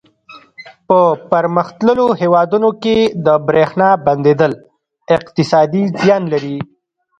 په 0.87 0.99
پرمختللو 1.31 2.05
هېوادونو 2.21 2.69
کې 2.83 2.97
د 3.25 3.27
برېښنا 3.47 3.89
بندېدل 4.05 4.51
اقتصادي 5.17 5.83
زیان 6.01 6.23
لري. 6.33 6.57